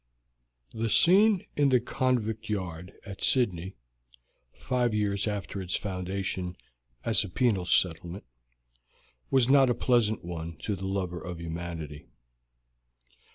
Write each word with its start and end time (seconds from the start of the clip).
The 0.73 0.89
scene 0.89 1.45
in 1.55 1.69
the 1.69 1.79
convict 1.79 2.49
yard 2.49 2.93
at 3.05 3.23
Sydney, 3.23 3.75
five 4.51 4.95
years 4.95 5.27
after 5.27 5.61
its 5.61 5.75
foundation 5.75 6.57
as 7.05 7.23
a 7.23 7.29
penal 7.29 7.65
settlement, 7.65 8.23
was 9.29 9.47
not 9.47 9.69
a 9.69 9.75
pleasant 9.75 10.25
one 10.25 10.57
to 10.63 10.75
the 10.75 10.87
lover 10.87 11.21
of 11.21 11.39
humanity. 11.39 12.07